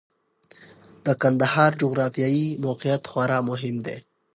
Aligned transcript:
د 1.05 1.07
کندهار 1.21 1.71
جغرافیايي 1.81 2.47
موقعیت 2.65 3.03
خورا 3.11 3.39
مهم 3.49 3.75
دی. 3.85 3.97